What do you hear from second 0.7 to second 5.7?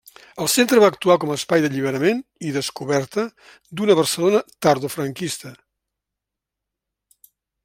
va actuar com espai d'alliberament i descoberta d'una Barcelona tardofranquista.